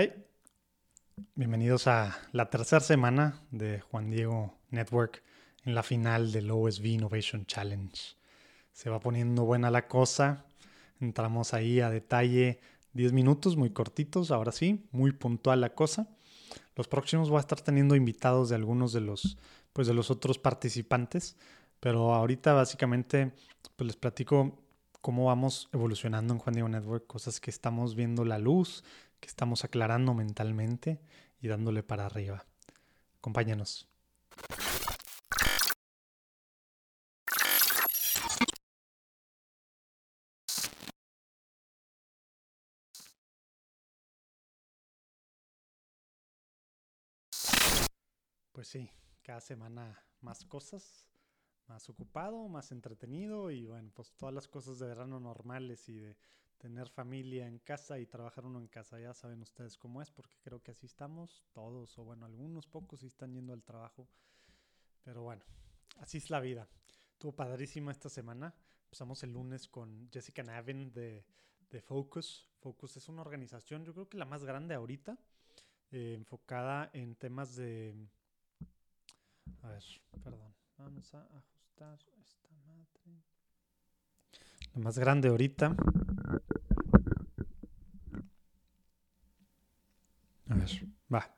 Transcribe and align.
Hey, 0.00 0.12
bienvenidos 1.34 1.88
a 1.88 2.16
la 2.30 2.50
tercera 2.50 2.78
semana 2.78 3.42
de 3.50 3.80
Juan 3.80 4.10
Diego 4.10 4.54
Network 4.70 5.24
en 5.64 5.74
la 5.74 5.82
final 5.82 6.30
del 6.30 6.52
OSV 6.52 6.86
Innovation 6.86 7.46
Challenge. 7.46 8.00
Se 8.70 8.90
va 8.90 9.00
poniendo 9.00 9.44
buena 9.44 9.72
la 9.72 9.88
cosa. 9.88 10.44
Entramos 11.00 11.52
ahí 11.52 11.80
a 11.80 11.90
detalle 11.90 12.60
10 12.92 13.12
minutos, 13.12 13.56
muy 13.56 13.70
cortitos, 13.70 14.30
ahora 14.30 14.52
sí, 14.52 14.86
muy 14.92 15.10
puntual 15.10 15.62
la 15.62 15.74
cosa. 15.74 16.06
Los 16.76 16.86
próximos 16.86 17.28
voy 17.28 17.38
a 17.38 17.40
estar 17.40 17.60
teniendo 17.60 17.96
invitados 17.96 18.50
de 18.50 18.54
algunos 18.54 18.92
de 18.92 19.00
los, 19.00 19.36
pues 19.72 19.88
de 19.88 19.94
los 19.94 20.12
otros 20.12 20.38
participantes, 20.38 21.34
pero 21.80 22.14
ahorita 22.14 22.52
básicamente 22.52 23.32
pues 23.74 23.88
les 23.88 23.96
platico 23.96 24.62
cómo 25.00 25.24
vamos 25.24 25.68
evolucionando 25.72 26.34
en 26.34 26.38
Juan 26.38 26.54
Diego 26.54 26.68
Network, 26.68 27.06
cosas 27.06 27.40
que 27.40 27.50
estamos 27.50 27.94
viendo 27.94 28.24
la 28.24 28.38
luz, 28.38 28.84
que 29.20 29.28
estamos 29.28 29.64
aclarando 29.64 30.14
mentalmente 30.14 31.00
y 31.40 31.48
dándole 31.48 31.82
para 31.82 32.06
arriba. 32.06 32.44
Acompáñanos. 33.18 33.88
Pues 48.58 48.66
sí, 48.66 48.90
cada 49.22 49.40
semana 49.40 50.02
más 50.20 50.44
cosas, 50.44 51.06
más 51.68 51.88
ocupado, 51.88 52.48
más 52.48 52.72
entretenido 52.72 53.52
y 53.52 53.66
bueno, 53.66 53.92
pues 53.94 54.12
todas 54.16 54.34
las 54.34 54.48
cosas 54.48 54.80
de 54.80 54.88
verano 54.88 55.20
normales 55.20 55.88
y 55.88 55.96
de 55.96 56.16
tener 56.58 56.88
familia 56.88 57.46
en 57.46 57.58
casa 57.58 57.98
y 57.98 58.06
trabajar 58.06 58.44
uno 58.44 58.58
en 58.58 58.68
casa. 58.68 59.00
Ya 59.00 59.14
saben 59.14 59.40
ustedes 59.42 59.76
cómo 59.76 60.02
es, 60.02 60.10
porque 60.10 60.36
creo 60.42 60.62
que 60.62 60.72
así 60.72 60.86
estamos 60.86 61.44
todos, 61.52 61.98
o 61.98 62.04
bueno, 62.04 62.26
algunos 62.26 62.66
pocos 62.66 63.00
sí 63.00 63.06
están 63.06 63.32
yendo 63.32 63.52
al 63.52 63.62
trabajo. 63.62 64.08
Pero 65.02 65.22
bueno, 65.22 65.42
así 65.98 66.18
es 66.18 66.30
la 66.30 66.40
vida. 66.40 66.68
Estuvo 67.12 67.32
padrísima 67.32 67.92
esta 67.92 68.08
semana. 68.08 68.54
Empezamos 68.84 69.22
el 69.22 69.32
lunes 69.32 69.68
con 69.68 70.10
Jessica 70.10 70.42
Navin 70.42 70.92
de, 70.92 71.24
de 71.70 71.80
Focus. 71.80 72.48
Focus 72.60 72.96
es 72.96 73.08
una 73.08 73.22
organización, 73.22 73.84
yo 73.84 73.94
creo 73.94 74.08
que 74.08 74.18
la 74.18 74.24
más 74.24 74.44
grande 74.44 74.74
ahorita, 74.74 75.18
eh, 75.92 76.14
enfocada 76.14 76.90
en 76.92 77.14
temas 77.14 77.56
de... 77.56 77.94
A 79.62 79.68
ver, 79.68 79.84
perdón. 80.22 80.54
Vamos 80.76 81.12
a 81.14 81.22
ajustar 81.36 81.98
madre. 82.16 82.37
Más 84.78 84.96
grande 84.96 85.28
ahorita 85.28 85.74
A 90.50 90.54
ver, 90.54 90.68
va. 91.12 91.28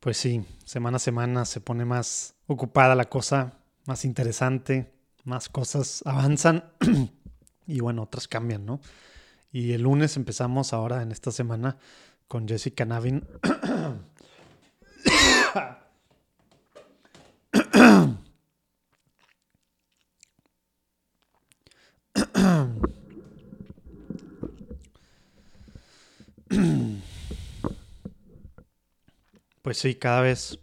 Pues 0.00 0.18
sí, 0.18 0.44
semana 0.64 0.96
a 0.96 1.00
semana 1.00 1.44
se 1.46 1.60
pone 1.62 1.84
más 1.86 2.34
ocupada 2.46 2.94
la 2.94 3.06
cosa, 3.06 3.63
más 3.86 4.04
interesante, 4.04 4.92
más 5.24 5.48
cosas 5.48 6.02
avanzan 6.04 6.64
y 7.66 7.80
bueno, 7.80 8.02
otras 8.02 8.28
cambian, 8.28 8.66
¿no? 8.66 8.80
Y 9.52 9.72
el 9.72 9.82
lunes 9.82 10.16
empezamos 10.16 10.72
ahora 10.72 11.02
en 11.02 11.12
esta 11.12 11.30
semana 11.30 11.78
con 12.26 12.48
Jessica 12.48 12.84
Navin. 12.84 13.24
Pues 29.62 29.78
sí, 29.78 29.94
cada 29.94 30.20
vez 30.20 30.58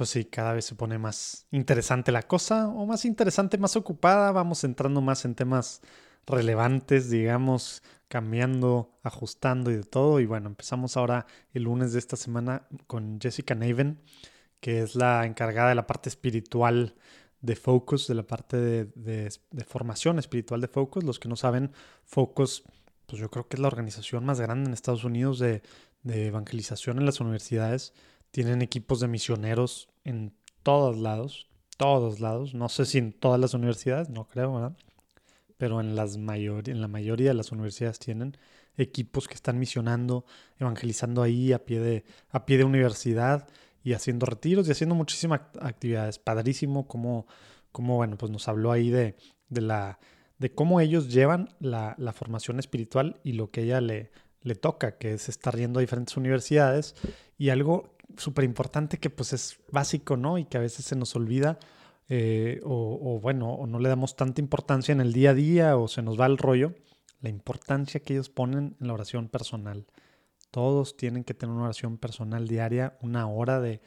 pues 0.00 0.08
sí, 0.08 0.24
cada 0.24 0.54
vez 0.54 0.64
se 0.64 0.74
pone 0.74 0.96
más 0.96 1.46
interesante 1.50 2.10
la 2.10 2.22
cosa, 2.22 2.68
o 2.68 2.86
más 2.86 3.04
interesante, 3.04 3.58
más 3.58 3.76
ocupada, 3.76 4.32
vamos 4.32 4.64
entrando 4.64 5.02
más 5.02 5.26
en 5.26 5.34
temas 5.34 5.82
relevantes, 6.26 7.10
digamos, 7.10 7.82
cambiando, 8.08 8.98
ajustando 9.02 9.70
y 9.70 9.74
de 9.76 9.82
todo. 9.82 10.18
Y 10.18 10.24
bueno, 10.24 10.48
empezamos 10.48 10.96
ahora 10.96 11.26
el 11.52 11.64
lunes 11.64 11.92
de 11.92 11.98
esta 11.98 12.16
semana 12.16 12.66
con 12.86 13.20
Jessica 13.20 13.54
Naven, 13.54 14.00
que 14.60 14.80
es 14.80 14.94
la 14.94 15.26
encargada 15.26 15.68
de 15.68 15.74
la 15.74 15.86
parte 15.86 16.08
espiritual 16.08 16.94
de 17.42 17.54
Focus, 17.54 18.08
de 18.08 18.14
la 18.14 18.26
parte 18.26 18.56
de, 18.56 19.30
formación 19.66 20.18
espiritual 20.18 20.62
de 20.62 20.68
Focus. 20.68 21.04
Los 21.04 21.18
que 21.18 21.28
no 21.28 21.36
saben, 21.36 21.72
Focus, 22.06 22.64
pues 23.04 23.20
yo 23.20 23.30
creo 23.30 23.48
que 23.48 23.56
es 23.56 23.60
la 23.60 23.68
organización 23.68 24.24
más 24.24 24.40
grande 24.40 24.68
en 24.68 24.72
Estados 24.72 25.04
Unidos 25.04 25.38
de, 25.38 25.60
de 26.04 26.28
evangelización 26.28 26.96
en 26.96 27.04
las 27.04 27.20
universidades. 27.20 27.92
Tienen 28.30 28.62
equipos 28.62 29.00
de 29.00 29.08
misioneros 29.08 29.89
en 30.04 30.34
todos 30.62 30.98
lados, 30.98 31.48
todos 31.76 32.20
lados. 32.20 32.54
No 32.54 32.68
sé 32.68 32.86
si 32.86 32.98
en 32.98 33.12
todas 33.12 33.40
las 33.40 33.54
universidades, 33.54 34.08
no 34.10 34.26
creo, 34.26 34.54
¿verdad? 34.54 34.76
Pero 35.56 35.80
en, 35.80 35.94
las 35.96 36.16
mayor, 36.16 36.68
en 36.68 36.80
la 36.80 36.88
mayoría 36.88 37.28
de 37.28 37.34
las 37.34 37.52
universidades 37.52 37.98
tienen 37.98 38.36
equipos 38.76 39.28
que 39.28 39.34
están 39.34 39.58
misionando, 39.58 40.24
evangelizando 40.58 41.22
ahí 41.22 41.52
a 41.52 41.64
pie 41.64 41.80
de, 41.80 42.04
a 42.30 42.46
pie 42.46 42.58
de 42.58 42.64
universidad 42.64 43.48
y 43.82 43.92
haciendo 43.92 44.26
retiros 44.26 44.68
y 44.68 44.72
haciendo 44.72 44.94
muchísimas 44.94 45.40
actividades. 45.60 46.18
Padrísimo 46.18 46.86
como, 46.86 47.26
como 47.72 47.96
bueno, 47.96 48.16
pues 48.16 48.30
nos 48.32 48.48
habló 48.48 48.72
ahí 48.72 48.90
de, 48.90 49.16
de, 49.48 49.60
la, 49.60 49.98
de 50.38 50.54
cómo 50.54 50.80
ellos 50.80 51.12
llevan 51.12 51.48
la, 51.60 51.94
la 51.98 52.12
formación 52.12 52.58
espiritual 52.58 53.20
y 53.22 53.32
lo 53.32 53.50
que 53.50 53.62
ella 53.62 53.80
le, 53.80 54.10
le 54.42 54.54
toca, 54.54 54.96
que 54.98 55.14
es 55.14 55.28
estar 55.28 55.56
yendo 55.56 55.78
a 55.78 55.82
diferentes 55.82 56.16
universidades 56.16 56.94
y 57.38 57.50
algo 57.50 57.96
súper 58.16 58.44
importante 58.44 58.98
que 58.98 59.10
pues 59.10 59.32
es 59.32 59.58
básico, 59.70 60.16
¿no? 60.16 60.38
Y 60.38 60.44
que 60.44 60.58
a 60.58 60.60
veces 60.60 60.84
se 60.84 60.96
nos 60.96 61.14
olvida 61.16 61.58
eh, 62.08 62.60
o, 62.64 63.20
bueno, 63.22 63.54
o 63.54 63.68
no 63.68 63.78
le 63.78 63.88
damos 63.88 64.16
tanta 64.16 64.40
importancia 64.40 64.92
en 64.92 65.00
el 65.00 65.12
día 65.12 65.30
a 65.30 65.34
día 65.34 65.76
o 65.76 65.86
se 65.86 66.02
nos 66.02 66.18
va 66.18 66.26
el 66.26 66.38
rollo, 66.38 66.74
la 67.20 67.28
importancia 67.28 68.00
que 68.00 68.14
ellos 68.14 68.28
ponen 68.28 68.76
en 68.80 68.86
la 68.88 68.94
oración 68.94 69.28
personal. 69.28 69.86
Todos 70.50 70.96
tienen 70.96 71.22
que 71.22 71.34
tener 71.34 71.54
una 71.54 71.66
oración 71.66 71.98
personal 71.98 72.48
diaria, 72.48 72.98
una 73.00 73.28
hora 73.28 73.60
de, 73.60 73.80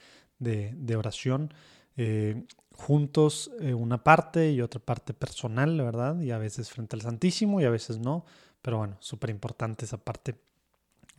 oración, 0.95 1.53
eh, 1.97 2.45
juntos 2.71 3.51
eh, 3.59 3.73
una 3.73 4.03
parte 4.05 4.51
y 4.51 4.61
otra 4.61 4.79
parte 4.79 5.13
personal, 5.13 5.77
¿verdad? 5.81 6.19
Y 6.21 6.31
a 6.31 6.37
veces 6.37 6.69
frente 6.69 6.95
al 6.95 7.01
Santísimo 7.01 7.59
y 7.59 7.65
a 7.65 7.69
veces 7.69 7.99
no, 7.99 8.25
pero 8.61 8.77
bueno, 8.77 8.95
súper 9.01 9.31
importante 9.31 9.83
esa 9.83 9.97
parte 9.97 10.35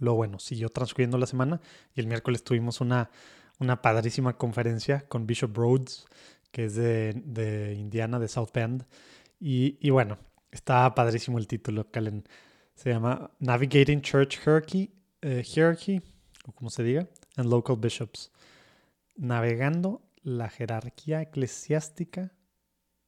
lo 0.04 0.14
bueno, 0.14 0.38
siguió 0.38 0.68
transcurriendo 0.68 1.18
la 1.18 1.26
semana 1.26 1.60
y 1.94 2.00
el 2.00 2.06
miércoles 2.06 2.44
tuvimos 2.44 2.80
una, 2.80 3.10
una 3.58 3.82
padrísima 3.82 4.36
conferencia 4.36 5.06
con 5.08 5.26
Bishop 5.26 5.56
Rhodes, 5.56 6.06
que 6.50 6.66
es 6.66 6.76
de, 6.76 7.76
Indiana, 7.78 8.18
de 8.18 8.28
South 8.28 8.50
Bend. 8.54 8.86
Y, 9.40 9.90
bueno, 9.90 10.18
está 10.50 10.94
padrísimo 10.94 11.38
el 11.38 11.46
título, 11.46 11.90
Calen. 11.90 12.24
Se 12.74 12.90
llama 12.90 13.30
Navigating 13.40 14.00
Church 14.00 14.38
Hierarchy, 14.38 14.90
eh, 15.20 15.42
Hierarchy, 15.42 16.00
o 16.46 16.52
como 16.52 16.70
se 16.70 16.82
diga, 16.82 17.08
and 17.36 17.50
Local 17.50 17.76
Bishops. 17.76 18.30
Navegando 19.16 20.02
la 20.22 20.48
jerarquía 20.48 21.22
eclesiástica 21.22 22.32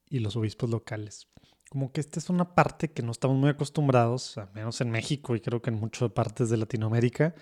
y 0.08 0.18
los 0.18 0.36
obispos 0.36 0.70
locales 0.70 1.28
como 1.70 1.92
que 1.92 2.00
esta 2.00 2.18
es 2.18 2.30
una 2.30 2.54
parte 2.54 2.90
que 2.90 3.02
no 3.02 3.12
estamos 3.12 3.36
muy 3.36 3.50
acostumbrados, 3.50 4.38
al 4.38 4.50
menos 4.54 4.80
en 4.80 4.90
México 4.90 5.34
y 5.34 5.40
creo 5.40 5.60
que 5.60 5.70
en 5.70 5.80
muchas 5.80 6.10
partes 6.12 6.48
de 6.48 6.56
Latinoamérica, 6.56 7.34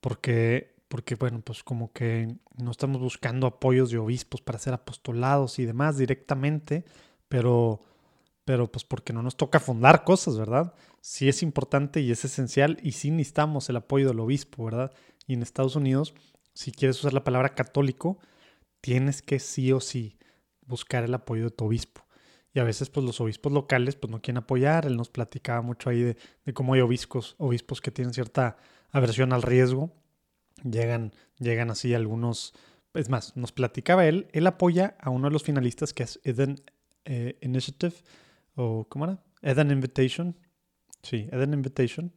porque, 0.00 0.74
porque 0.88 1.14
bueno, 1.14 1.40
pues 1.42 1.62
como 1.62 1.92
que 1.92 2.36
no 2.56 2.70
estamos 2.70 3.00
buscando 3.00 3.46
apoyos 3.46 3.90
de 3.90 3.98
obispos 3.98 4.40
para 4.40 4.56
hacer 4.56 4.72
apostolados 4.72 5.58
y 5.58 5.66
demás 5.66 5.98
directamente, 5.98 6.84
pero, 7.28 7.80
pero 8.44 8.70
pues 8.70 8.84
porque 8.84 9.12
no 9.12 9.22
nos 9.22 9.36
toca 9.36 9.60
fundar 9.60 10.04
cosas, 10.04 10.38
¿verdad? 10.38 10.74
Sí 11.00 11.28
es 11.28 11.42
importante 11.42 12.00
y 12.00 12.10
es 12.10 12.24
esencial 12.24 12.78
y 12.82 12.92
sí 12.92 13.10
necesitamos 13.10 13.68
el 13.68 13.76
apoyo 13.76 14.08
del 14.08 14.20
obispo, 14.20 14.64
¿verdad? 14.64 14.92
Y 15.26 15.34
en 15.34 15.42
Estados 15.42 15.76
Unidos, 15.76 16.14
si 16.54 16.72
quieres 16.72 16.98
usar 16.98 17.12
la 17.12 17.24
palabra 17.24 17.54
católico, 17.54 18.18
tienes 18.80 19.20
que 19.20 19.38
sí 19.38 19.72
o 19.72 19.80
sí 19.80 20.18
buscar 20.62 21.04
el 21.04 21.14
apoyo 21.14 21.44
de 21.44 21.50
tu 21.50 21.66
obispo. 21.66 22.05
Y 22.56 22.58
a 22.58 22.64
veces 22.64 22.88
pues 22.88 23.04
los 23.04 23.20
obispos 23.20 23.52
locales 23.52 23.96
pues 23.96 24.10
no 24.10 24.22
quieren 24.22 24.38
apoyar. 24.38 24.86
Él 24.86 24.96
nos 24.96 25.10
platicaba 25.10 25.60
mucho 25.60 25.90
ahí 25.90 26.00
de, 26.00 26.54
cómo 26.54 26.72
hay 26.72 26.80
obispos, 26.80 27.34
obispos 27.36 27.82
que 27.82 27.90
tienen 27.90 28.14
cierta 28.14 28.56
aversión 28.90 29.34
al 29.34 29.42
riesgo. 29.42 29.92
Llegan, 30.64 31.12
llegan 31.38 31.70
así 31.70 31.92
algunos... 31.92 32.54
Es 32.94 33.10
más, 33.10 33.36
nos 33.36 33.52
platicaba 33.52 34.06
él, 34.06 34.28
él 34.32 34.46
apoya 34.46 34.96
a 35.00 35.10
uno 35.10 35.28
de 35.28 35.34
los 35.34 35.42
finalistas 35.42 35.92
que 35.92 36.04
es 36.04 36.18
Eden 36.24 36.62
eh, 37.04 37.36
Initiative, 37.42 37.94
o 38.54 38.86
¿cómo 38.88 39.04
era? 39.04 39.22
Eden 39.42 39.70
Invitation. 39.70 40.34
Sí, 41.02 41.28
Eden 41.32 41.52
Invitation. 41.52 42.10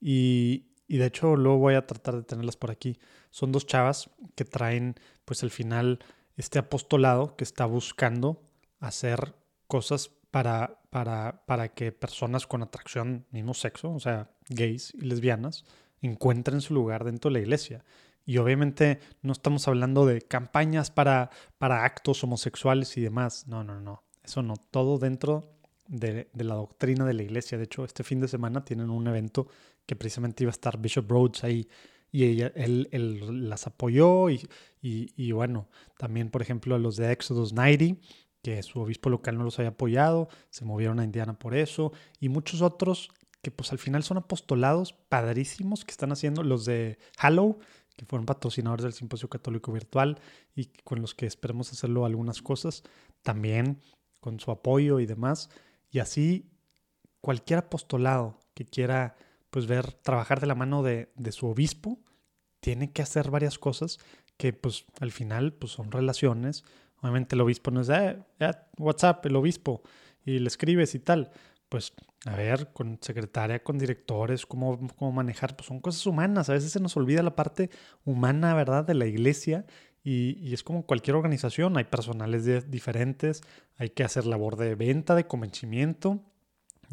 Y, 0.00 0.70
y 0.86 0.96
de 0.96 1.04
hecho 1.04 1.36
luego 1.36 1.58
voy 1.58 1.74
a 1.74 1.86
tratar 1.86 2.16
de 2.16 2.22
tenerlas 2.22 2.56
por 2.56 2.70
aquí. 2.70 2.98
Son 3.28 3.52
dos 3.52 3.66
chavas 3.66 4.08
que 4.34 4.46
traen 4.46 4.94
pues 5.26 5.42
al 5.42 5.50
final 5.50 5.98
este 6.38 6.58
apostolado 6.58 7.36
que 7.36 7.44
está 7.44 7.66
buscando 7.66 8.48
hacer 8.80 9.34
cosas 9.68 10.10
para, 10.30 10.80
para, 10.90 11.44
para 11.46 11.68
que 11.68 11.92
personas 11.92 12.46
con 12.46 12.62
atracción 12.62 13.26
mismo 13.30 13.54
sexo, 13.54 13.92
o 13.92 14.00
sea, 14.00 14.30
gays 14.48 14.92
y 14.94 15.02
lesbianas, 15.02 15.64
encuentren 16.02 16.60
su 16.60 16.74
lugar 16.74 17.04
dentro 17.04 17.30
de 17.30 17.34
la 17.34 17.40
iglesia. 17.40 17.84
Y 18.26 18.36
obviamente 18.38 18.98
no 19.22 19.32
estamos 19.32 19.68
hablando 19.68 20.04
de 20.04 20.20
campañas 20.20 20.90
para, 20.90 21.30
para 21.56 21.84
actos 21.84 22.22
homosexuales 22.24 22.96
y 22.98 23.00
demás. 23.00 23.46
No, 23.46 23.64
no, 23.64 23.80
no. 23.80 24.02
Eso 24.22 24.42
no. 24.42 24.54
Todo 24.70 24.98
dentro 24.98 25.54
de, 25.86 26.28
de, 26.34 26.44
la 26.44 26.56
doctrina 26.56 27.06
de 27.06 27.14
la 27.14 27.22
iglesia. 27.22 27.56
De 27.56 27.64
hecho, 27.64 27.86
este 27.86 28.04
fin 28.04 28.20
de 28.20 28.28
semana 28.28 28.64
tienen 28.64 28.90
un 28.90 29.06
evento 29.06 29.48
que 29.86 29.96
precisamente 29.96 30.44
iba 30.44 30.50
a 30.50 30.52
estar 30.52 30.78
Bishop 30.78 31.10
Rhodes 31.10 31.42
ahí 31.42 31.68
y 32.10 32.24
ella, 32.24 32.52
él, 32.54 32.88
él, 32.90 33.48
las 33.48 33.66
apoyó 33.66 34.30
y, 34.30 34.46
y, 34.80 35.12
y, 35.16 35.32
bueno, 35.32 35.68
también 35.98 36.30
por 36.30 36.42
ejemplo 36.42 36.74
a 36.74 36.78
los 36.78 36.96
de 36.96 37.12
Exodus 37.12 37.52
90, 37.52 38.00
que 38.42 38.62
su 38.62 38.80
obispo 38.80 39.10
local 39.10 39.36
no 39.36 39.44
los 39.44 39.58
había 39.58 39.70
apoyado, 39.70 40.28
se 40.50 40.64
movieron 40.64 41.00
a 41.00 41.04
Indiana 41.04 41.38
por 41.38 41.54
eso 41.54 41.92
y 42.20 42.28
muchos 42.28 42.62
otros 42.62 43.10
que 43.42 43.50
pues 43.50 43.72
al 43.72 43.78
final 43.78 44.02
son 44.02 44.18
apostolados 44.18 44.92
padrísimos 44.92 45.84
que 45.84 45.92
están 45.92 46.12
haciendo 46.12 46.42
los 46.42 46.64
de 46.64 46.98
Hallow, 47.18 47.58
que 47.96 48.04
fueron 48.04 48.26
patrocinadores 48.26 48.84
del 48.84 48.92
Simposio 48.92 49.28
Católico 49.28 49.72
Virtual 49.72 50.20
y 50.54 50.66
con 50.84 51.00
los 51.00 51.14
que 51.14 51.26
esperemos 51.26 51.72
hacerlo 51.72 52.04
algunas 52.04 52.42
cosas, 52.42 52.82
también 53.22 53.80
con 54.20 54.40
su 54.40 54.50
apoyo 54.50 55.00
y 55.00 55.06
demás. 55.06 55.50
Y 55.90 56.00
así 56.00 56.50
cualquier 57.20 57.60
apostolado 57.60 58.38
que 58.54 58.64
quiera 58.64 59.16
pues 59.50 59.66
ver, 59.66 59.92
trabajar 59.92 60.40
de 60.40 60.46
la 60.46 60.54
mano 60.54 60.82
de, 60.82 61.10
de, 61.16 61.32
su 61.32 61.46
obispo, 61.46 61.98
tiene 62.60 62.92
que 62.92 63.02
hacer 63.02 63.30
varias 63.30 63.58
cosas 63.58 63.98
que 64.36 64.52
pues 64.52 64.84
al 65.00 65.10
final 65.10 65.54
pues 65.54 65.72
son 65.72 65.90
relaciones. 65.90 66.64
Obviamente 67.00 67.34
el 67.34 67.40
obispo 67.40 67.70
no 67.70 67.80
es, 67.80 67.88
eh, 67.90 68.18
WhatsApp, 68.78 69.24
el 69.26 69.36
obispo, 69.36 69.82
y 70.24 70.38
le 70.38 70.48
escribes 70.48 70.94
y 70.94 70.98
tal. 70.98 71.30
Pues 71.68 71.92
a 72.26 72.34
ver, 72.34 72.72
con 72.72 72.98
secretaria, 73.00 73.62
con 73.62 73.78
directores, 73.78 74.46
cómo, 74.46 74.88
cómo 74.96 75.12
manejar, 75.12 75.56
pues 75.56 75.66
son 75.68 75.80
cosas 75.80 76.04
humanas. 76.06 76.48
A 76.48 76.54
veces 76.54 76.72
se 76.72 76.80
nos 76.80 76.96
olvida 76.96 77.22
la 77.22 77.36
parte 77.36 77.70
humana, 78.04 78.54
¿verdad?, 78.54 78.84
de 78.84 78.94
la 78.94 79.06
iglesia. 79.06 79.66
Y, 80.02 80.38
y 80.40 80.54
es 80.54 80.64
como 80.64 80.86
cualquier 80.86 81.16
organización, 81.16 81.76
hay 81.76 81.84
personales 81.84 82.44
de, 82.44 82.62
diferentes, 82.62 83.42
hay 83.76 83.90
que 83.90 84.04
hacer 84.04 84.26
labor 84.26 84.56
de 84.56 84.74
venta, 84.74 85.14
de 85.14 85.26
convencimiento, 85.26 86.22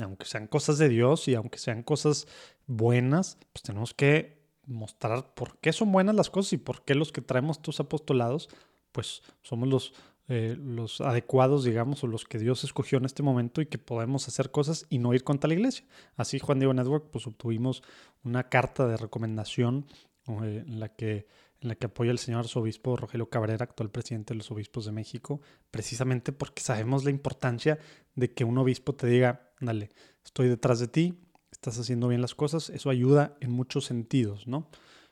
aunque 0.03 0.25
sean 0.25 0.47
cosas 0.47 0.77
de 0.77 0.89
Dios 0.89 1.27
y 1.27 1.35
aunque 1.35 1.57
sean 1.57 1.83
cosas 1.83 2.27
buenas, 2.67 3.37
pues 3.53 3.63
tenemos 3.63 3.93
que 3.93 4.43
mostrar 4.65 5.33
por 5.33 5.57
qué 5.59 5.71
son 5.71 5.91
buenas 5.91 6.15
las 6.15 6.29
cosas 6.29 6.53
y 6.53 6.57
por 6.57 6.83
qué 6.83 6.95
los 6.95 7.11
que 7.11 7.21
traemos 7.21 7.57
estos 7.57 7.79
apostolados, 7.79 8.49
pues 8.95 9.21
somos 9.41 9.67
los, 9.67 9.93
eh, 10.29 10.55
los 10.57 11.01
adecuados, 11.01 11.65
digamos, 11.65 12.01
o 12.05 12.07
los 12.07 12.23
que 12.23 12.39
Dios 12.39 12.63
escogió 12.63 12.97
en 12.97 13.03
este 13.03 13.23
momento 13.23 13.59
y 13.59 13.65
que 13.65 13.77
podemos 13.77 14.29
hacer 14.29 14.51
cosas 14.51 14.85
y 14.89 14.99
no 14.99 15.13
ir 15.13 15.25
contra 15.25 15.49
la 15.49 15.53
iglesia. 15.53 15.85
Así 16.15 16.39
Juan 16.39 16.59
Diego 16.59 16.73
Network, 16.73 17.09
pues 17.11 17.27
obtuvimos 17.27 17.83
una 18.23 18.47
carta 18.47 18.87
de 18.87 18.95
recomendación 18.95 19.85
eh, 20.27 20.63
en 20.65 20.79
la 20.79 20.87
que 20.87 21.27
en 21.61 21.69
la 21.69 21.75
que 21.75 21.87
apoya 21.87 22.11
el 22.11 22.19
señor 22.19 22.41
arzobispo 22.41 22.95
Rogelio 22.95 23.29
Cabrera, 23.29 23.63
actual 23.63 23.89
presidente 23.89 24.33
de 24.33 24.37
los 24.37 24.51
obispos 24.51 24.85
de 24.85 24.91
México, 24.91 25.41
precisamente 25.71 26.31
porque 26.31 26.61
sabemos 26.61 27.03
la 27.03 27.09
importancia 27.09 27.79
de 28.13 28.33
que 28.33 28.43
un 28.43 28.57
obispo 28.57 28.93
te 28.93 29.07
diga, 29.07 29.51
dale, 29.59 29.89
estoy 30.23 30.47
detrás 30.47 30.79
de 30.79 30.87
ti, 30.87 31.17
estás 31.51 31.79
haciendo 31.79 32.07
bien 32.07 32.21
las 32.21 32.35
cosas, 32.35 32.69
eso 32.69 32.89
ayuda 32.89 33.35
en 33.39 33.51
muchos 33.51 33.85
sentidos, 33.85 34.47
¿no? 34.47 34.69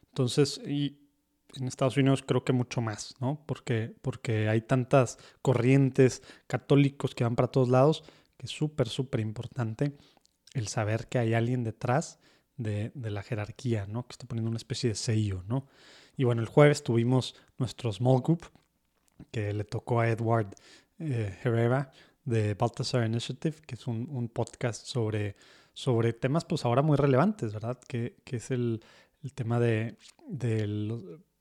Entonces, 0.09 0.61
y 0.67 1.02
en 1.59 1.67
Estados 1.67 1.97
Unidos 1.97 2.23
creo 2.25 2.43
que 2.43 2.53
mucho 2.53 2.81
más, 2.81 3.15
¿no? 3.19 3.43
Porque, 3.45 3.95
porque 4.01 4.49
hay 4.49 4.61
tantas 4.61 5.17
corrientes 5.41 6.23
católicos 6.47 7.15
que 7.15 7.23
van 7.23 7.35
para 7.35 7.49
todos 7.49 7.69
lados, 7.69 8.03
que 8.37 8.47
es 8.47 8.51
súper, 8.51 8.89
súper 8.89 9.19
importante 9.19 9.97
el 10.53 10.67
saber 10.67 11.07
que 11.07 11.19
hay 11.19 11.33
alguien 11.33 11.63
detrás 11.63 12.19
de, 12.57 12.91
de, 12.93 13.09
la 13.09 13.23
jerarquía, 13.23 13.87
¿no? 13.87 14.07
Que 14.07 14.13
está 14.13 14.27
poniendo 14.27 14.49
una 14.49 14.57
especie 14.57 14.89
de 14.89 14.95
sello, 14.95 15.43
¿no? 15.47 15.67
Y 16.15 16.23
bueno, 16.25 16.41
el 16.41 16.47
jueves 16.47 16.83
tuvimos 16.83 17.35
nuestro 17.57 17.91
small 17.91 18.21
group 18.21 18.51
que 19.31 19.53
le 19.53 19.63
tocó 19.63 19.99
a 19.99 20.09
Edward 20.09 20.55
eh, 20.99 21.37
Herrera 21.43 21.91
de 22.23 22.53
Baltasar 22.53 23.05
Initiative, 23.05 23.57
que 23.65 23.75
es 23.75 23.87
un, 23.87 24.07
un, 24.09 24.29
podcast 24.29 24.85
sobre, 24.85 25.35
sobre 25.73 26.13
temas 26.13 26.45
pues 26.45 26.65
ahora 26.65 26.81
muy 26.81 26.97
relevantes, 26.97 27.53
¿verdad? 27.53 27.79
Que, 27.87 28.17
que 28.23 28.37
es 28.37 28.51
el, 28.51 28.83
el, 29.23 29.33
tema 29.33 29.59
de, 29.59 29.97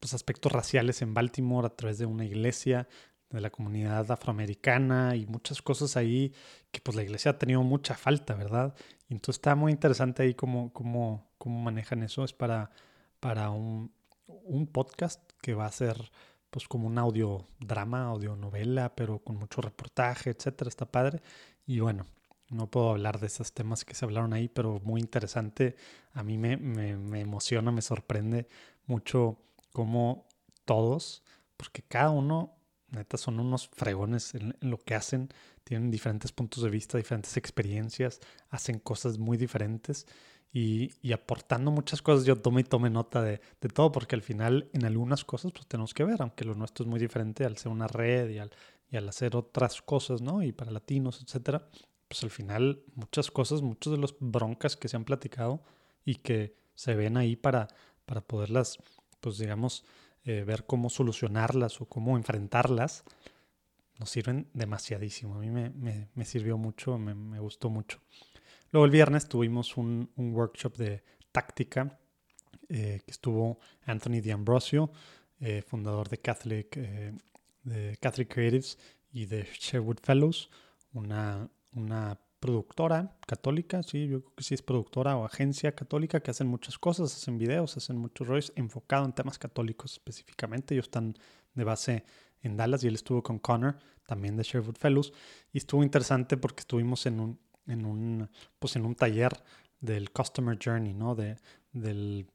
pues, 0.02 0.14
aspectos 0.14 0.50
raciales 0.50 1.00
en 1.00 1.14
Baltimore 1.14 1.64
a 1.64 1.76
través 1.76 1.96
de 1.98 2.06
una 2.06 2.24
iglesia, 2.24 2.88
de 3.30 3.40
la 3.40 3.50
comunidad 3.50 4.10
afroamericana 4.10 5.14
y 5.14 5.26
muchas 5.26 5.62
cosas 5.62 5.96
ahí 5.96 6.34
que 6.72 6.80
pues 6.80 6.96
la 6.96 7.04
iglesia 7.04 7.30
ha 7.30 7.38
tenido 7.38 7.62
mucha 7.62 7.94
falta, 7.94 8.34
¿verdad? 8.34 8.74
Y 9.08 9.14
entonces 9.14 9.38
está 9.38 9.54
muy 9.54 9.70
interesante 9.70 10.24
ahí 10.24 10.34
cómo, 10.34 10.72
cómo, 10.72 11.30
cómo 11.38 11.62
manejan 11.62 12.02
eso. 12.02 12.24
Es 12.24 12.32
para, 12.32 12.72
para 13.20 13.50
un, 13.50 13.92
un 14.26 14.66
podcast 14.66 15.22
que 15.40 15.54
va 15.54 15.66
a 15.66 15.72
ser 15.72 16.10
pues 16.50 16.66
como 16.66 16.88
un 16.88 16.98
audio 16.98 17.46
drama, 17.60 18.08
audio 18.08 18.34
novela, 18.34 18.94
pero 18.96 19.20
con 19.20 19.36
mucho 19.36 19.62
reportaje, 19.62 20.30
etcétera, 20.30 20.68
está 20.68 20.84
padre. 20.84 21.22
Y 21.64 21.78
bueno, 21.78 22.06
no 22.50 22.66
puedo 22.66 22.90
hablar 22.90 23.20
de 23.20 23.28
esos 23.28 23.52
temas 23.52 23.84
que 23.84 23.94
se 23.94 24.04
hablaron 24.04 24.32
ahí, 24.34 24.48
pero 24.48 24.80
muy 24.82 25.00
interesante. 25.00 25.76
A 26.12 26.24
mí 26.24 26.38
me, 26.38 26.56
me, 26.56 26.96
me 26.96 27.20
emociona, 27.20 27.70
me 27.70 27.82
sorprende 27.82 28.48
mucho 28.86 29.38
cómo 29.72 30.28
todos, 30.64 31.22
porque 31.56 31.82
cada 31.82 32.10
uno, 32.10 32.54
neta, 32.90 33.16
son 33.16 33.40
unos 33.40 33.68
fregones 33.68 34.34
en, 34.34 34.56
lo 34.60 34.78
que 34.78 34.94
hacen, 34.94 35.28
tienen 35.64 35.90
diferentes 35.90 36.32
puntos 36.32 36.62
de 36.62 36.70
vista, 36.70 36.98
diferentes 36.98 37.36
experiencias, 37.36 38.20
hacen 38.50 38.78
cosas 38.78 39.18
muy 39.18 39.36
diferentes 39.36 40.06
y, 40.52 40.90
aportando 41.12 41.70
muchas 41.70 42.02
cosas. 42.02 42.26
Yo 42.26 42.36
tomo 42.36 42.58
y 42.58 42.64
tome 42.64 42.90
nota 42.90 43.22
de, 43.22 43.40
de, 43.60 43.68
todo, 43.68 43.90
porque 43.90 44.14
al 44.14 44.22
final 44.22 44.68
en 44.72 44.84
algunas 44.84 45.24
cosas 45.24 45.52
pues 45.52 45.66
tenemos 45.66 45.94
que 45.94 46.04
ver, 46.04 46.20
aunque 46.20 46.44
lo 46.44 46.54
nuestro 46.54 46.84
es 46.84 46.90
muy 46.90 47.00
diferente 47.00 47.44
al 47.44 47.56
ser 47.56 47.72
una 47.72 47.88
red 47.88 48.28
y 48.30 48.38
al, 48.38 48.50
y 48.90 48.96
al 48.96 49.08
hacer 49.08 49.36
otras 49.36 49.80
cosas, 49.80 50.20
¿no? 50.20 50.42
Y 50.42 50.52
para 50.52 50.70
latinos, 50.70 51.22
etcétera, 51.22 51.66
pues 52.08 52.22
al 52.22 52.30
final 52.30 52.82
muchas 52.94 53.30
cosas, 53.30 53.62
muchas 53.62 53.92
de 53.92 53.98
las 53.98 54.14
broncas 54.20 54.76
que 54.76 54.88
se 54.88 54.96
han 54.96 55.04
platicado 55.04 55.62
y 56.04 56.16
que 56.16 56.54
se 56.74 56.94
ven 56.94 57.16
ahí 57.16 57.36
para, 57.36 57.68
para 58.04 58.20
poderlas, 58.20 58.78
pues 59.22 59.38
digamos, 59.38 59.84
eh, 60.24 60.44
ver 60.44 60.66
cómo 60.66 60.90
solucionarlas 60.90 61.80
o 61.80 61.86
cómo 61.86 62.16
enfrentarlas, 62.18 63.04
nos 63.98 64.10
sirven 64.10 64.48
demasiadísimo. 64.52 65.36
A 65.36 65.38
mí 65.38 65.50
me, 65.50 65.70
me, 66.14 66.24
sirvió 66.24 66.58
mucho, 66.58 66.98
me, 66.98 67.14
me 67.14 67.38
gustó 67.38 67.70
mucho. 67.70 68.00
Luego 68.72 68.84
el 68.84 68.90
viernes 68.90 69.28
tuvimos 69.28 69.76
un, 69.76 70.10
un 70.16 70.34
workshop 70.34 70.76
de 70.76 71.04
táctica 71.30 71.98
eh, 72.68 73.00
que 73.04 73.10
estuvo 73.10 73.60
Anthony 73.86 74.20
D'Ambrosio, 74.20 74.90
eh, 75.40 75.62
fundador 75.62 76.08
de 76.08 76.18
Catholic, 76.18 76.76
de 77.62 77.96
Catholic 78.00 78.32
Creatives 78.32 78.78
y 79.12 79.26
de 79.26 79.44
Sherwood 79.44 79.98
Fellows, 80.02 80.50
una, 80.92 81.48
una 81.72 82.18
productora 82.42 83.16
católica, 83.24 83.84
sí, 83.84 84.08
yo 84.08 84.20
creo 84.20 84.34
que 84.34 84.42
sí 84.42 84.54
es 84.54 84.62
productora 84.62 85.16
o 85.16 85.24
agencia 85.24 85.76
católica 85.76 86.18
que 86.20 86.32
hacen 86.32 86.48
muchas 86.48 86.76
cosas, 86.76 87.14
hacen 87.14 87.38
videos, 87.38 87.76
hacen 87.76 87.96
muchos 87.96 88.26
rollos 88.26 88.52
enfocados 88.56 89.06
en 89.06 89.12
temas 89.14 89.38
católicos 89.38 89.92
específicamente. 89.92 90.74
Ellos 90.74 90.86
están 90.86 91.14
de 91.54 91.62
base 91.62 92.04
en 92.42 92.56
Dallas 92.56 92.82
y 92.82 92.88
él 92.88 92.96
estuvo 92.96 93.22
con 93.22 93.38
Connor, 93.38 93.78
también 94.08 94.36
de 94.36 94.42
Sherwood 94.42 94.76
Fellows, 94.76 95.12
y 95.52 95.58
estuvo 95.58 95.84
interesante 95.84 96.36
porque 96.36 96.62
estuvimos 96.62 97.06
en 97.06 97.20
un, 97.20 97.38
en 97.68 97.84
un, 97.86 98.28
pues 98.58 98.74
en 98.74 98.86
un 98.86 98.96
taller 98.96 99.30
del 99.80 100.10
Customer 100.10 100.58
Journey, 100.60 100.94
¿no? 100.94 101.14
De, 101.14 101.36
del, 101.72 102.26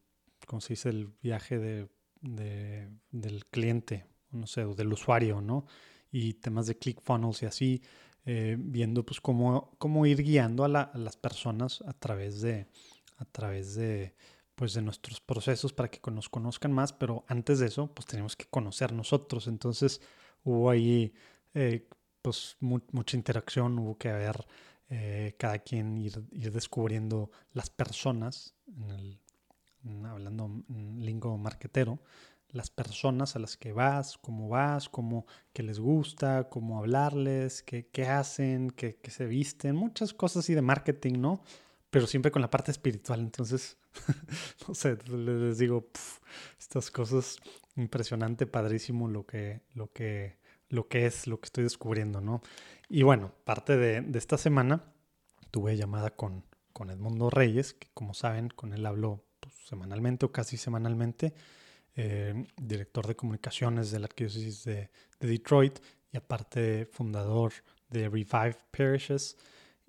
¿cómo 0.48 0.62
se 0.62 0.70
dice? 0.70 0.88
El 0.88 1.12
viaje 1.22 1.60
de, 1.60 1.90
de, 2.22 2.88
del 3.12 3.46
cliente, 3.48 4.06
no 4.32 4.48
sé, 4.48 4.64
o 4.64 4.74
del 4.74 4.94
usuario, 4.94 5.42
¿no? 5.42 5.66
Y 6.14 6.36
temas 6.36 6.66
de 6.68 6.78
ClickFunnels 6.78 7.44
y 7.44 7.46
así, 7.46 7.82
eh, 8.30 8.58
viendo 8.60 9.06
pues 9.06 9.22
cómo, 9.22 9.72
cómo 9.78 10.06
ir 10.06 10.22
guiando 10.22 10.66
a, 10.66 10.68
la, 10.68 10.92
las 10.96 11.16
personas 11.16 11.82
a 11.88 11.94
través 11.94 12.42
de, 12.42 12.68
a 13.16 13.24
través 13.24 13.76
de, 13.76 14.16
pues 14.54 14.74
de 14.74 14.82
nuestros 14.82 15.22
procesos 15.22 15.72
para 15.72 15.90
que 15.90 16.02
nos 16.12 16.28
conozcan 16.28 16.74
más, 16.74 16.92
pero 16.92 17.24
antes 17.30 17.60
de 17.60 17.68
eso, 17.68 17.88
pues 17.94 18.06
tenemos 18.06 18.36
que 18.36 18.46
conocer 18.46 18.92
nosotros. 18.92 19.48
Entonces 19.48 20.02
hubo 20.44 20.70
ahí 20.70 21.14
eh, 21.54 21.88
pues 22.22 22.58
mucha 22.60 23.16
interacción, 23.16 23.80
hubo 23.80 23.98
que 23.98 24.10
haber 24.10 24.46
eh, 24.90 25.36
cada 25.40 25.60
quien 25.60 25.98
ir, 25.98 26.22
descubriendo 26.52 27.32
las 27.54 27.70
personas, 27.70 28.56
en 28.76 28.92
el, 28.92 29.20
hablando 30.06 30.52
lingo 30.68 31.38
marquetero, 31.38 32.02
las 32.52 32.70
personas 32.70 33.36
a 33.36 33.40
las 33.40 33.58
que 33.58 33.74
vas, 33.74 34.18
cómo 34.18 34.50
vas, 34.50 34.90
cómo 34.90 35.26
qué 35.54 35.64
les 35.64 35.80
gusta, 35.80 36.50
cómo 36.50 36.80
hablarles, 36.80 37.64
qué, 37.64 37.88
qué 37.88 38.08
hacen, 38.08 38.72
qué, 38.72 38.96
qué, 38.96 39.12
se 39.12 39.26
visten, 39.26 39.76
muchas 39.76 40.14
cosas 40.14 40.46
así 40.46 40.54
de 40.54 40.62
marketing, 40.62 41.20
¿no? 41.20 41.42
Pero 41.90 42.08
siempre 42.08 42.32
con 42.32 42.42
la 42.42 42.50
parte 42.50 42.72
espiritual. 42.72 43.20
Entonces, 43.20 43.78
no 44.68 44.74
sé, 44.74 44.98
les 45.08 45.58
digo, 45.58 45.90
estas 46.60 46.92
cosas, 46.92 47.38
impresionante, 47.76 48.48
padrísimo 48.48 49.08
lo 49.08 49.26
que, 49.26 49.62
lo 49.74 49.92
que, 49.92 50.38
lo 50.70 50.88
que 50.88 51.06
es, 51.06 51.28
lo 51.28 51.40
que 51.40 51.46
estoy 51.46 51.64
descubriendo, 51.64 52.22
¿no? 52.22 52.42
Y 52.90 53.04
bueno, 53.04 53.34
parte 53.44 53.78
de, 53.78 54.02
de 54.02 54.20
esta 54.20 54.38
semana 54.38 54.94
tuve 55.52 55.76
llamada 55.76 56.12
con, 56.12 56.46
con 56.74 56.90
Edmundo 56.90 57.30
Reyes, 57.30 57.74
que 57.74 57.90
como 57.94 58.14
saben, 58.14 58.50
con 58.50 58.74
él 58.74 58.86
hablo 58.86 59.26
pues, 59.40 59.54
semanalmente 59.68 60.26
o 60.26 60.32
casi 60.32 60.58
semanalmente 60.58 61.34
eh, 62.00 62.46
director 62.56 63.08
de 63.08 63.16
comunicaciones 63.16 63.90
de 63.90 63.98
la 63.98 64.06
Arquidiócesis 64.06 64.64
de, 64.64 64.92
Detroit 65.20 65.80
y 66.14 66.18
aparte 66.18 66.86
fundador 66.86 67.52
de 67.90 68.04
Revive 68.04 68.56
Parishes. 68.70 69.36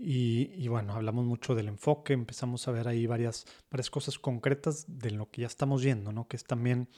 Y, 0.01 0.67
bueno, 0.69 0.95
hablamos 0.95 1.27
mucho 1.27 1.55
del 1.55 1.69
enfoque, 1.69 2.15
empezamos 2.15 2.67
a 2.67 2.71
ver 2.71 2.89
ahí 2.89 3.07
varias, 3.07 3.45
varias 3.71 3.91
cosas 3.91 4.19
concretas 4.19 4.87
de 4.87 5.11
lo 5.11 5.29
que 5.29 5.43
ya 5.43 5.49
estamos 5.49 5.83
viendo, 5.83 6.13
¿no? 6.13 6.29
Que 6.29 6.37
es 6.37 6.45
también 6.45 6.89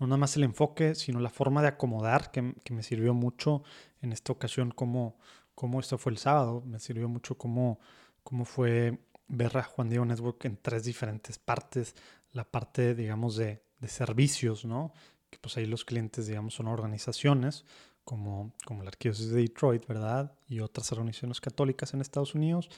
no 0.00 0.06
nada 0.06 0.16
más 0.16 0.34
el 0.36 0.42
enfoque, 0.44 0.94
sino 0.94 1.20
la 1.20 1.30
forma 1.30 1.62
de 1.62 1.68
acomodar, 1.68 2.32
que, 2.32 2.54
me 2.70 2.82
sirvió 2.82 3.14
mucho 3.14 3.62
en 4.00 4.12
esta 4.12 4.32
ocasión, 4.32 4.70
como, 4.72 5.18
como 5.54 5.78
esto 5.78 5.98
fue 5.98 6.10
el 6.10 6.18
sábado, 6.18 6.62
me 6.66 6.80
sirvió 6.80 7.08
mucho 7.08 7.36
como, 7.36 7.78
como 8.24 8.44
fue 8.44 8.98
ver 9.28 9.56
a 9.58 9.62
Juan 9.62 9.90
Diego 9.90 10.04
Network 10.06 10.44
en 10.46 10.56
tres 10.56 10.84
diferentes 10.84 11.38
partes, 11.38 11.94
la 12.32 12.44
parte, 12.44 12.94
digamos, 12.94 13.36
de, 13.36 13.62
de 13.80 13.88
servicios, 13.88 14.64
¿no? 14.64 14.92
Que 15.30 15.38
pues 15.38 15.56
ahí 15.56 15.66
los 15.66 15.84
clientes, 15.84 16.26
digamos, 16.26 16.54
son 16.54 16.68
organizaciones 16.68 17.64
como, 18.08 18.54
como 18.64 18.82
la 18.82 18.88
Arquidiócesis 18.88 19.32
de 19.32 19.42
Detroit, 19.42 19.86
¿verdad? 19.86 20.32
Y 20.46 20.60
otras 20.60 20.90
organizaciones 20.92 21.42
católicas 21.42 21.92
en 21.92 22.00
Estados 22.00 22.34
Unidos. 22.34 22.70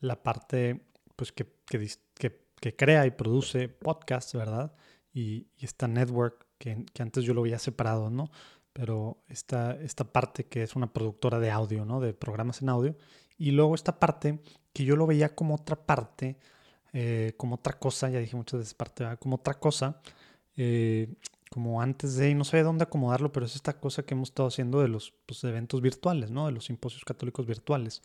La 0.00 0.22
parte, 0.22 0.86
pues, 1.14 1.30
que, 1.30 1.46
que, 1.66 1.86
que, 2.58 2.76
crea 2.76 3.04
y 3.04 3.10
produce 3.10 3.68
podcasts, 3.68 4.32
¿verdad? 4.32 4.74
Y, 5.12 5.48
y 5.58 5.66
esta 5.66 5.88
network 5.88 6.46
que, 6.56 6.86
que, 6.94 7.02
antes 7.02 7.24
yo 7.24 7.34
lo 7.34 7.42
había 7.42 7.58
separado, 7.58 8.08
¿no? 8.08 8.30
Pero 8.72 9.22
esta, 9.28 9.72
esta 9.72 10.04
parte 10.04 10.46
que 10.46 10.62
es 10.62 10.74
una 10.74 10.90
productora 10.90 11.38
de 11.38 11.50
audio, 11.50 11.84
¿no? 11.84 12.00
De 12.00 12.14
programas 12.14 12.62
en 12.62 12.70
audio. 12.70 12.96
Y 13.36 13.50
luego 13.50 13.74
esta 13.74 13.98
parte 13.98 14.40
que 14.72 14.84
yo 14.84 14.96
lo 14.96 15.06
veía 15.06 15.34
como 15.34 15.56
otra 15.56 15.76
parte, 15.76 16.38
eh, 16.94 17.34
como 17.36 17.56
otra 17.56 17.78
cosa, 17.78 18.08
ya 18.08 18.20
dije 18.20 18.36
muchas 18.36 18.60
veces 18.60 18.74
parte, 18.74 19.04
como 19.18 19.36
otra 19.36 19.54
cosa, 19.54 20.00
eh, 20.58 21.14
como 21.50 21.80
antes 21.80 22.16
de, 22.16 22.34
no 22.34 22.44
sé 22.44 22.62
dónde 22.62 22.82
acomodarlo, 22.82 23.32
pero 23.32 23.46
es 23.46 23.54
esta 23.54 23.80
cosa 23.80 24.02
que 24.02 24.14
hemos 24.14 24.30
estado 24.30 24.48
haciendo 24.48 24.82
de 24.82 24.88
los 24.88 25.14
pues, 25.24 25.42
eventos 25.44 25.80
virtuales, 25.80 26.30
¿no? 26.30 26.46
De 26.46 26.52
los 26.52 26.66
simposios 26.66 27.04
católicos 27.04 27.46
virtuales. 27.46 28.02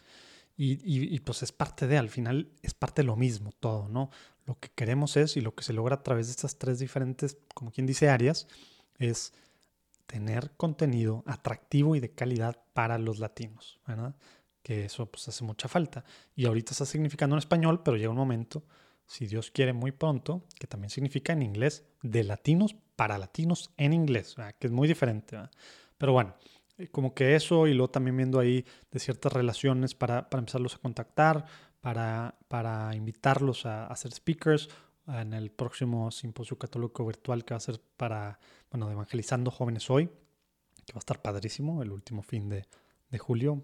Y, 0.55 1.19
pues 1.22 1.41
es 1.41 1.51
parte 1.51 1.88
de, 1.88 1.98
al 1.98 2.10
final 2.10 2.51
es 2.62 2.75
parte 2.75 3.01
de 3.01 3.07
lo 3.07 3.15
mismo 3.15 3.51
todo, 3.60 3.89
¿no? 3.89 4.12
Lo 4.45 4.60
que 4.60 4.69
queremos 4.69 5.17
es, 5.17 5.36
y 5.36 5.41
lo 5.41 5.55
que 5.55 5.63
se 5.63 5.74
logra 5.74 5.95
a 5.95 6.03
través 6.03 6.27
de 6.27 6.31
estas 6.31 6.60
tres 6.60 6.77
diferentes, 6.77 7.38
como 7.55 7.72
quien 7.72 7.88
dice, 7.88 8.07
áreas, 8.07 8.48
es 9.00 9.33
tener 10.05 10.51
contenido 10.55 11.24
atractivo 11.25 11.95
y 11.95 12.00
de 12.00 12.12
calidad 12.12 12.62
para 12.74 13.00
los 13.00 13.17
latinos, 13.17 13.79
¿verdad? 13.88 14.15
Que 14.62 14.86
eso 14.86 15.07
pues 15.07 15.27
hace 15.27 15.43
mucha 15.43 15.67
falta. 15.67 16.05
Y 16.36 16.45
ahorita 16.45 16.74
está 16.74 16.86
significando 16.86 17.36
en 17.36 17.39
español, 17.39 17.81
pero 17.83 17.98
llega 17.98 18.12
un 18.12 18.17
momento 18.17 18.63
si 19.05 19.27
Dios 19.27 19.51
quiere 19.51 19.74
muy 19.74 19.91
pronto, 19.91 20.43
que 20.60 20.67
también 20.67 20.89
significa 20.89 21.33
en 21.33 21.43
inglés, 21.43 21.86
de 22.01 22.24
latinos 22.24 22.75
para 22.95 23.17
latinos 23.17 23.72
en 23.77 23.93
inglés, 23.93 24.36
que 24.60 24.67
es 24.67 24.74
muy 24.74 24.88
diferente. 24.88 25.38
Pero 25.98 26.13
bueno, 26.13 26.36
eh, 26.77 26.88
como 26.88 27.13
que 27.13 27.36
eso 27.36 27.67
y 27.67 27.74
luego 27.74 27.89
también 27.89 28.17
viendo 28.17 28.39
ahí 28.39 28.65
de 28.91 29.00
ciertas 29.00 29.33
relaciones 29.33 29.95
para, 29.95 30.29
para 30.29 30.39
empezarlos 30.39 30.75
a 30.75 30.79
contactar, 30.79 31.45
para, 31.81 32.36
para 32.48 32.95
invitarlos 32.95 33.65
a, 33.65 33.88
hacer 33.88 34.13
speakers 34.13 34.69
en 35.07 35.33
el 35.33 35.51
próximo 35.51 36.12
simposio 36.12 36.57
católico 36.57 37.05
virtual 37.05 37.43
que 37.43 37.53
va 37.53 37.57
a 37.57 37.62
ser 37.62 37.81
para, 37.98 38.39
bueno, 38.72 38.88
de 38.88 38.93
Evangelizando 38.93 39.51
Jóvenes 39.51 39.89
Hoy, 39.89 40.07
que 40.86 40.93
va 40.93 40.98
a 40.98 41.00
estar 41.00 41.22
padrísimo, 41.22 41.83
el 41.83 41.91
último 41.91 42.24
fin 42.24 42.50
de, 42.50 42.65
de 43.12 43.17
julio. 43.19 43.63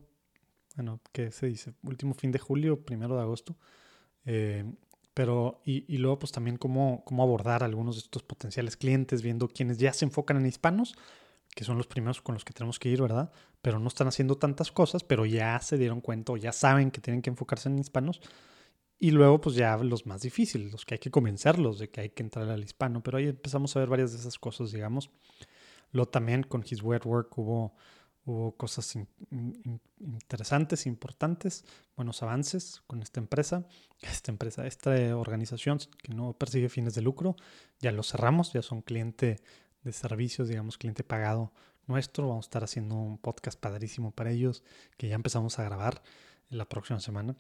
Bueno, 0.76 1.00
¿qué 1.12 1.32
se 1.32 1.48
dice? 1.48 1.74
Último 1.84 2.14
fin 2.14 2.32
de 2.32 2.40
julio, 2.40 2.84
primero 2.84 3.16
de 3.16 3.22
agosto. 3.22 3.56
Eh, 4.26 4.66
pero, 5.20 5.60
y, 5.66 5.84
y, 5.94 5.98
luego 5.98 6.18
pues 6.18 6.32
también 6.32 6.56
cómo, 6.56 7.04
cómo 7.04 7.24
abordar 7.24 7.62
a 7.62 7.66
algunos 7.66 7.98
de 7.98 8.04
estos 8.04 8.24
potenciales 8.24 8.78
clientes, 8.78 9.22
viendo 9.22 9.50
quienes 9.50 9.78
ya 9.78 9.92
se 9.92 10.06
enfocan 10.06 10.38
en 10.38 10.46
hispanos, 10.46 10.96
que 11.54 11.66
son 11.66 11.76
los 11.76 11.88
primeros 11.88 12.22
con 12.22 12.36
los 12.36 12.46
que 12.46 12.54
tenemos 12.54 12.80
que 12.80 12.88
ir, 12.88 13.02
¿verdad? 13.02 13.30
Pero 13.62 13.80
no 13.80 13.90
están 13.90 14.08
haciendo 14.08 14.38
tantas 14.38 14.72
cosas, 14.72 15.04
pero 15.04 15.26
ya 15.26 15.60
se 15.60 15.78
dieron 15.78 16.00
cuenta 16.00 16.32
o 16.32 16.38
ya 16.38 16.54
saben 16.54 16.90
que 16.90 17.02
tienen 17.02 17.22
que 17.22 17.32
enfocarse 17.32 17.68
en 17.68 17.78
hispanos. 17.78 18.22
Y 18.98 19.12
luego 19.12 19.42
pues 19.42 19.58
ya 19.58 19.76
los 19.80 20.06
más 20.06 20.22
difíciles, 20.22 20.72
los 20.72 20.86
que 20.86 20.96
hay 20.96 21.00
que 21.00 21.12
convencerlos 21.12 21.80
de 21.80 21.90
que 21.90 22.00
hay 22.00 22.10
que 22.12 22.24
entrar 22.24 22.48
al 22.48 22.64
hispano. 22.64 23.04
Pero 23.04 23.18
ahí 23.18 23.28
empezamos 23.28 23.76
a 23.76 23.80
ver 23.80 23.90
varias 23.90 24.14
de 24.14 24.20
esas 24.20 24.40
cosas, 24.40 24.72
digamos. 24.72 25.10
Luego 25.92 26.10
también 26.10 26.44
con 26.44 26.64
His 26.66 26.82
Wet 26.82 27.06
Work 27.06 27.38
hubo 27.38 27.76
Hubo 28.30 28.52
cosas 28.52 28.96
interesantes, 30.00 30.86
importantes, 30.86 31.66
buenos 31.96 32.22
avances 32.22 32.84
con 32.86 33.02
esta 33.02 33.20
empresa. 33.20 33.66
Esta 34.04 34.30
empresa, 34.30 34.68
esta 34.68 34.92
organización 35.18 35.80
que 35.98 36.14
no 36.14 36.34
persigue 36.34 36.70
fines 36.70 36.94
de 36.94 37.02
lucro, 37.02 37.36
ya 37.80 37.92
lo 37.92 38.04
cerramos, 38.04 38.54
ya 38.54 38.62
son 38.62 38.84
cliente 38.84 39.42
de 39.82 39.92
servicios, 39.94 40.48
digamos, 40.48 40.78
cliente 40.78 41.04
pagado 41.04 41.52
nuestro. 41.88 42.28
Vamos 42.28 42.46
a 42.46 42.50
estar 42.50 42.64
haciendo 42.64 42.94
un 42.98 43.18
podcast 43.18 43.60
padrísimo 43.60 44.12
para 44.12 44.30
ellos 44.30 44.62
que 44.96 45.08
ya 45.08 45.16
empezamos 45.16 45.58
a 45.58 45.64
grabar 45.64 46.04
la 46.52 46.70
próxima 46.70 47.00
semana 47.00 47.36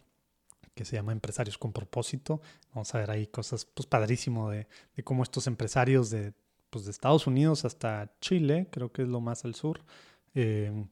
que 0.73 0.85
se 0.85 0.95
llama 0.95 1.11
Empresarios 1.11 1.59
con 1.59 1.71
propósito. 1.71 2.41
Vamos 2.73 2.95
a 2.95 2.97
ver 2.97 3.11
ahí 3.11 3.27
cosas 3.27 3.63
pues 3.63 3.85
padrísimo 3.85 4.49
de, 4.49 4.67
de 4.95 5.03
cómo 5.03 5.21
estos 5.21 5.45
empresarios 5.45 6.09
de, 6.09 6.33
pues, 6.71 6.85
de 6.85 6.91
Estados 6.91 7.27
Unidos 7.27 7.63
hasta 7.63 8.11
Chile, 8.21 8.67
creo 8.71 8.91
que 8.91 9.03
es 9.03 9.07
lo 9.07 9.21
más 9.21 9.45
al 9.45 9.53
sur, 9.53 9.81
eh, 10.33 10.85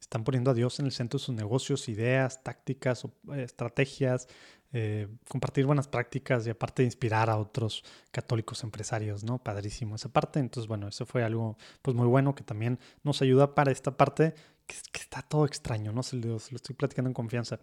están 0.00 0.24
poniendo 0.24 0.50
a 0.50 0.54
Dios 0.54 0.80
en 0.80 0.86
el 0.86 0.92
centro 0.92 1.18
de 1.18 1.24
sus 1.24 1.34
negocios, 1.34 1.88
ideas, 1.88 2.42
tácticas, 2.42 3.04
eh, 3.04 3.42
estrategias, 3.42 4.28
eh, 4.72 5.08
compartir 5.28 5.66
buenas 5.66 5.88
prácticas 5.88 6.46
y 6.46 6.50
aparte 6.50 6.84
inspirar 6.84 7.28
a 7.28 7.36
otros 7.36 7.84
católicos 8.10 8.62
empresarios, 8.62 9.24
¿no? 9.24 9.38
Padrísimo 9.38 9.96
esa 9.96 10.08
parte. 10.08 10.38
Entonces, 10.38 10.68
bueno, 10.68 10.88
eso 10.88 11.06
fue 11.06 11.24
algo 11.24 11.56
pues 11.82 11.96
muy 11.96 12.06
bueno 12.06 12.34
que 12.34 12.44
también 12.44 12.78
nos 13.02 13.20
ayuda 13.20 13.54
para 13.54 13.72
esta 13.72 13.96
parte 13.96 14.34
que, 14.66 14.76
está 15.00 15.22
todo 15.22 15.44
extraño, 15.44 15.92
¿no? 15.92 16.02
Se 16.02 16.16
lo, 16.16 16.38
se 16.38 16.52
lo, 16.52 16.56
estoy 16.56 16.76
platicando 16.76 17.08
en 17.10 17.14
confianza. 17.14 17.60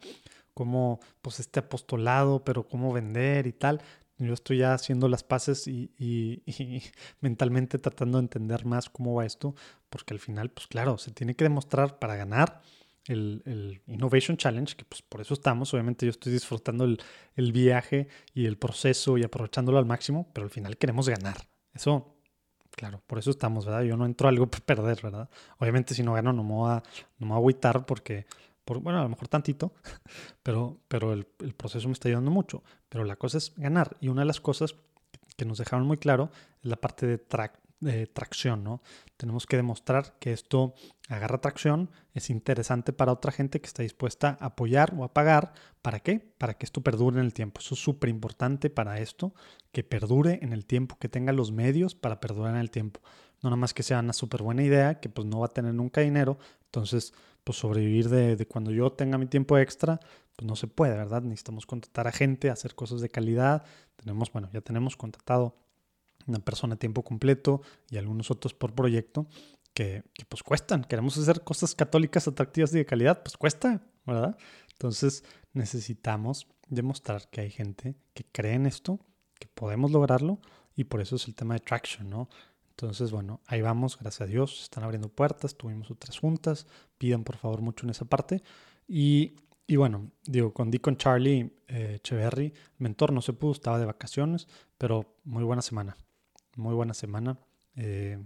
Como 0.54 1.00
pues 1.22 1.40
este 1.40 1.60
apostolado, 1.60 2.44
pero 2.44 2.68
cómo 2.68 2.92
vender 2.92 3.48
y 3.48 3.54
tal. 3.54 3.82
Yo 4.20 4.34
estoy 4.34 4.60
ya 4.60 4.74
haciendo 4.74 5.08
las 5.08 5.24
paces 5.24 5.68
y, 5.68 6.44
mentalmente 7.22 7.78
tratando 7.78 8.18
de 8.18 8.24
entender 8.24 8.66
más 8.66 8.90
cómo 8.90 9.14
va 9.14 9.26
esto, 9.26 9.56
porque 9.90 10.14
al 10.14 10.20
final, 10.20 10.50
pues 10.50 10.68
claro, 10.68 10.98
se 10.98 11.12
tiene 11.12 11.36
que 11.36 11.44
demostrar 11.44 12.00
para 12.00 12.16
ganar 12.16 12.62
el, 13.08 13.82
Innovation 13.88 14.38
Challenge, 14.38 14.76
que 14.76 14.86
pues 14.86 15.02
por 15.02 15.22
eso 15.22 15.34
estamos, 15.34 15.74
obviamente 15.74 16.06
yo 16.06 16.10
estoy 16.10 16.34
disfrutando 16.34 16.84
el, 16.84 17.00
el, 17.36 17.52
viaje 17.52 18.08
y 18.34 18.46
el 18.46 18.58
proceso 18.58 19.18
y 19.18 19.24
aprovechándolo 19.24 19.78
al 19.78 19.86
máximo, 19.86 20.30
pero 20.34 20.46
al 20.46 20.52
final 20.52 20.78
queremos 20.78 21.08
ganar. 21.08 21.38
Eso, 21.74 22.18
claro, 22.72 23.02
por 23.06 23.20
eso 23.20 23.30
estamos, 23.30 23.66
¿verdad? 23.66 23.84
Yo 23.84 23.98
no 23.98 24.06
entro 24.06 24.28
a 24.28 24.32
algo 24.32 24.48
para 24.50 24.66
perder, 24.66 25.00
¿verdad? 25.02 25.30
Obviamente 25.60 25.94
si 25.94 26.04
no 26.04 26.14
gano 26.14 26.34
no 26.34 26.44
me 26.44 26.54
voy 26.54 26.72
a, 26.72 26.84
no 27.20 27.28
me 27.28 27.34
voy 27.34 27.36
a 27.36 27.38
agüitar 27.38 27.86
porque 27.86 28.26
bueno, 28.76 29.00
a 29.00 29.04
lo 29.04 29.10
mejor 29.10 29.28
tantito, 29.28 29.74
pero, 30.44 30.80
pero 30.88 31.14
el, 31.14 31.26
proceso 31.56 31.88
me 31.88 31.94
está 31.94 32.10
ayudando 32.10 32.32
mucho. 32.32 32.64
Pero 32.90 33.04
la 33.04 33.16
cosa 33.16 33.38
es 33.38 33.54
ganar. 33.58 33.98
Y 34.00 34.10
una 34.10 34.22
de 34.22 34.28
las 34.28 34.42
cosas 34.42 34.76
que 35.36 35.46
nos 35.46 35.58
dejaron 35.58 35.88
muy 35.88 35.98
claro 35.98 36.30
es 36.62 36.70
la 36.70 36.78
parte 36.78 37.08
de, 37.08 38.08
tracción, 38.08 38.64
¿no? 38.64 38.82
Tenemos 39.18 39.46
que 39.46 39.56
demostrar 39.56 40.18
que 40.20 40.34
esto 40.34 40.74
agarra 41.10 41.40
tracción, 41.40 41.92
es 42.14 42.32
interesante 42.32 42.92
para 42.92 43.12
otra 43.12 43.32
gente 43.32 43.62
que 43.62 43.68
está 43.68 43.84
dispuesta 43.84 44.38
a 44.40 44.48
apoyar 44.48 44.94
o 44.98 45.04
a 45.04 45.14
pagar. 45.14 45.54
¿Para 45.84 46.00
qué? 46.00 46.20
Para 46.20 46.56
que 46.56 46.66
esto 46.66 46.82
perdure 46.82 47.20
en 47.20 47.26
el 47.26 47.34
tiempo. 47.34 47.62
Eso 47.62 47.76
es 47.76 47.82
súper 47.82 48.10
importante 48.10 48.72
para 48.72 49.00
esto, 49.00 49.34
que 49.72 49.84
perdure 49.84 50.40
en 50.42 50.54
el 50.54 50.66
tiempo, 50.66 50.98
que 51.00 51.08
tenga 51.08 51.34
los 51.34 51.52
medios 51.52 51.94
para 51.94 52.20
perdurar 52.20 52.56
en 52.56 52.62
el 52.62 52.72
tiempo. 52.72 53.00
No 53.44 53.50
nada 53.52 53.58
más 53.58 53.74
que 53.74 53.84
sea 53.84 54.00
una 54.00 54.14
súper 54.14 54.42
buena 54.42 54.64
idea, 54.64 55.00
que 55.00 55.10
pues 55.10 55.28
no 55.28 55.40
va 55.40 55.46
a 55.46 55.54
tener 55.54 55.74
nunca 55.74 56.02
dinero. 56.02 56.40
Entonces, 56.66 57.14
pues 57.48 57.60
sobrevivir 57.60 58.10
de, 58.10 58.46
cuando 58.46 58.72
yo 58.72 58.92
tenga 58.92 59.18
mi 59.18 59.26
tiempo 59.26 59.58
extra, 59.58 60.02
pues 60.36 60.46
no 60.46 60.58
se 60.58 60.68
puede, 60.68 60.98
¿verdad? 60.98 61.22
Necesitamos 61.22 61.66
contratar 61.66 62.06
a 62.06 62.12
gente, 62.12 62.50
hacer 62.50 62.76
cosas 62.76 63.00
de 63.00 63.08
calidad. 63.08 63.64
Tenemos, 63.96 64.34
bueno, 64.34 64.50
ya 64.52 64.60
tenemos 64.60 64.98
contratado 64.98 65.56
una 66.26 66.40
persona 66.40 66.74
a 66.74 66.78
tiempo 66.78 67.06
completo 67.06 67.62
y 67.90 67.96
algunos 67.96 68.32
otros 68.32 68.54
por 68.54 68.74
proyecto 68.74 69.28
que, 69.74 70.04
que, 70.14 70.26
pues 70.26 70.44
cuestan. 70.44 70.84
Queremos 70.84 71.18
hacer 71.18 71.46
cosas 71.46 71.74
católicas 71.74 72.28
atractivas 72.28 72.74
y 72.74 72.80
de 72.80 72.86
calidad, 72.86 73.24
pues 73.24 73.38
cuesta, 73.38 73.82
¿verdad? 74.06 74.38
Entonces 74.74 75.24
necesitamos 75.54 76.50
demostrar 76.68 77.30
que 77.30 77.40
hay 77.40 77.50
gente 77.50 77.96
que 78.14 78.26
cree 78.26 78.56
en 78.56 78.66
esto, 78.66 79.00
que 79.40 79.48
podemos 79.48 79.92
lograrlo 79.92 80.42
y 80.76 80.84
por 80.84 81.00
eso 81.00 81.16
es 81.16 81.30
el 81.30 81.36
tema 81.36 81.54
de 81.54 81.62
traction, 81.62 82.10
¿no? 82.10 82.28
Entonces, 82.80 83.10
bueno, 83.10 83.42
ahí 83.48 83.64
vamos, 83.64 83.98
gracias 83.98 84.22
a 84.22 84.26
Dios, 84.28 84.62
están 84.62 84.84
abriendo 84.84 85.10
puertas, 85.10 85.58
tuvimos 85.58 85.90
otras 85.90 86.20
juntas, 86.20 86.68
pidan 87.00 87.24
por 87.24 87.36
favor 87.36 87.62
mucho 87.62 87.88
en 87.88 87.90
esa 87.90 88.06
parte. 88.06 88.44
Y, 88.88 89.36
y 89.66 89.78
bueno, 89.78 90.12
digo, 90.26 90.54
con 90.54 90.72
con 90.72 90.96
Charlie 90.96 91.58
eh, 91.68 91.96
Echeverry, 91.96 92.54
mentor 92.78 93.14
no 93.14 93.24
se 93.24 93.34
pudo, 93.34 93.52
estaba 93.54 93.80
de 93.80 93.88
vacaciones, 93.88 94.48
pero 94.78 95.18
muy 95.24 95.44
buena 95.44 95.64
semana, 95.64 95.98
muy 96.56 96.76
buena 96.76 96.94
semana. 96.94 97.40
Eh, 97.76 98.24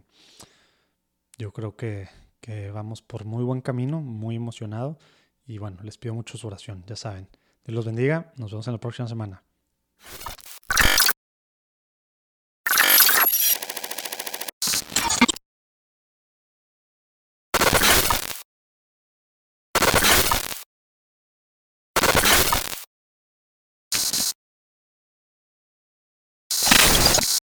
yo 1.38 1.54
creo 1.54 1.78
que, 1.78 2.10
que 2.42 2.72
vamos 2.72 3.02
por 3.02 3.24
muy 3.24 3.46
buen 3.46 3.62
camino, 3.62 4.02
muy 4.02 4.36
emocionado 4.36 5.00
y 5.46 5.60
bueno, 5.60 5.78
les 5.82 5.98
pido 5.98 6.14
mucho 6.14 6.38
su 6.38 6.48
oración, 6.48 6.84
ya 6.88 6.98
saben. 6.98 7.30
Dios 7.64 7.74
los 7.74 7.86
bendiga, 7.86 8.34
nos 8.36 8.52
vemos 8.52 8.68
en 8.68 8.74
la 8.74 8.80
próxima 8.82 9.08
semana. 9.08 9.44